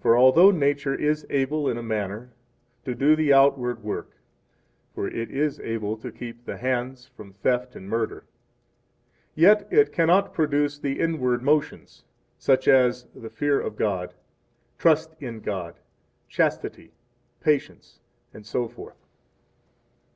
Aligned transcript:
For, 0.00 0.18
although 0.18 0.50
nature 0.50 0.96
is 0.96 1.24
able 1.30 1.68
in 1.70 1.78
a 1.78 1.80
manner 1.84 2.32
to 2.84 2.92
do 2.92 3.14
the 3.14 3.32
outward 3.32 3.84
work, 3.84 4.16
9 4.16 4.24
(for 4.96 5.06
it 5.06 5.30
is 5.30 5.60
able 5.60 5.96
to 5.98 6.10
keep 6.10 6.44
the 6.44 6.56
hands 6.56 7.06
from 7.06 7.34
theft 7.34 7.76
and 7.76 7.88
murder,) 7.88 8.24
yet 9.36 9.68
it 9.72 9.92
cannot 9.92 10.34
produce 10.34 10.76
the 10.80 10.98
inward 10.98 11.40
motions, 11.42 12.02
such 12.36 12.66
as 12.66 13.06
the 13.14 13.30
fear 13.30 13.60
of 13.60 13.76
God, 13.76 14.12
trust 14.76 15.14
in 15.20 15.38
God, 15.38 15.78
chastity, 16.28 16.90
patience, 17.38 18.00
etc. 18.34 18.94